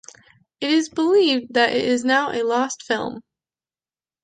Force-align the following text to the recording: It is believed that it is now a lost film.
It 0.59 0.71
is 0.71 0.89
believed 0.89 1.53
that 1.53 1.73
it 1.75 1.85
is 1.85 2.03
now 2.03 2.31
a 2.31 2.41
lost 2.41 2.81
film. 2.81 3.21